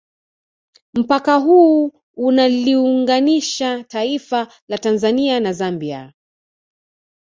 [0.93, 6.13] Mpaka huu unaliunganisha taifa la Tanzania na Zambia